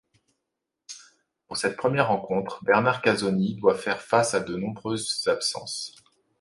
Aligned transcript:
Pour 1.45 1.57
cette 1.57 1.77
première 1.77 2.07
rencontre, 2.07 2.63
Bernard 2.63 3.03
Casoni 3.03 3.53
doit 3.57 3.73
déjà 3.73 3.83
faire 3.83 4.01
face 4.01 4.33
à 4.33 4.39
de 4.39 4.55
nombreuses 4.55 5.27
absences. 5.27 5.95